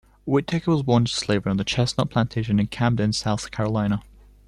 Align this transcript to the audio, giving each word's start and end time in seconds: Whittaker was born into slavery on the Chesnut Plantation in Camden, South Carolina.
Whittaker 0.25 0.71
was 0.71 0.81
born 0.81 1.01
into 1.03 1.13
slavery 1.13 1.51
on 1.51 1.57
the 1.57 1.63
Chesnut 1.63 2.09
Plantation 2.09 2.59
in 2.59 2.65
Camden, 2.65 3.13
South 3.13 3.51
Carolina. 3.51 4.01